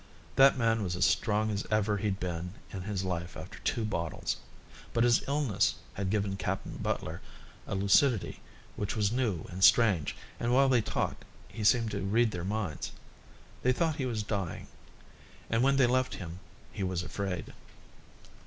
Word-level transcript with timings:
That 0.35 0.57
man 0.57 0.81
was 0.81 0.95
as 0.95 1.05
strong 1.05 1.51
as 1.51 1.63
ever 1.69 1.97
he'd 1.97 2.19
been 2.19 2.55
in 2.73 2.81
his 2.81 3.03
life 3.03 3.37
after 3.37 3.59
two 3.59 3.85
bottles. 3.85 4.37
But 4.93 5.03
his 5.03 5.21
illness 5.27 5.75
had 5.93 6.09
given 6.09 6.37
Captain 6.37 6.77
Butler 6.81 7.21
a 7.67 7.75
lucidity 7.75 8.39
which 8.77 8.95
was 8.95 9.11
new 9.11 9.45
and 9.49 9.63
strange, 9.63 10.15
and 10.39 10.55
while 10.55 10.69
they 10.69 10.81
talked 10.81 11.23
he 11.49 11.63
seemed 11.63 11.91
to 11.91 12.01
read 12.01 12.31
their 12.31 12.43
minds. 12.43 12.91
They 13.61 13.73
thought 13.73 13.97
he 13.97 14.07
was 14.07 14.23
dying. 14.23 14.65
And 15.51 15.61
when 15.61 15.75
they 15.75 15.85
left 15.85 16.15
him 16.15 16.39
he 16.73 16.81
was 16.81 17.03
afraid. 17.03 17.53